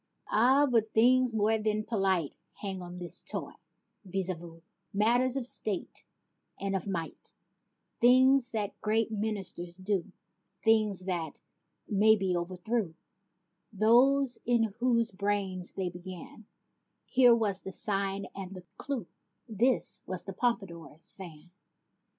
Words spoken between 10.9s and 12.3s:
that, may